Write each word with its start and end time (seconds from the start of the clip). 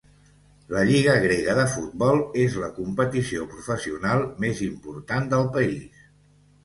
La 0.75 0.79
lliga 0.91 1.17
grega 1.25 1.55
de 1.59 1.65
futbol 1.73 2.23
és 2.45 2.57
la 2.63 2.69
competició 2.79 3.45
professional 3.55 4.27
més 4.47 4.63
important 4.69 5.31
del 5.35 5.47
país. 5.59 6.01